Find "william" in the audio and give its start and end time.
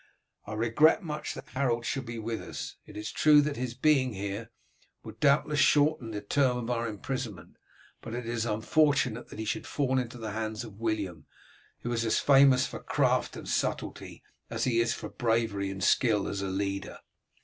10.79-11.27